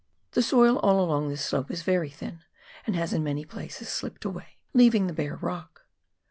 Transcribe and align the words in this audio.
The 0.31 0.41
soil 0.41 0.79
all 0.79 0.99
along 0.99 1.29
this 1.29 1.45
slope 1.45 1.69
is 1.69 1.83
very 1.83 2.09
thin, 2.09 2.39
and 2.87 2.95
has 2.95 3.13
in 3.13 3.23
many 3.23 3.45
places 3.45 3.87
slipped 3.89 4.25
away, 4.25 4.57
leaving 4.73 5.05
the 5.05 5.13
bare 5.13 5.35
rock. 5.35 5.85